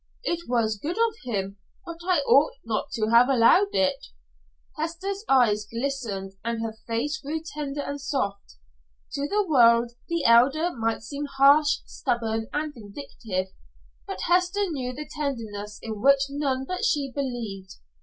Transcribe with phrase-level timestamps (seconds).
[0.23, 4.07] "It was good of him, but I ought not to have allowed it."
[4.75, 8.55] Hester's eyes glistened and her face grew tender and soft.
[9.13, 13.53] To the world, the Elder might seem harsh, stubborn, and vindictive,
[14.07, 17.73] but Hester knew the tenderness in which none but she believed.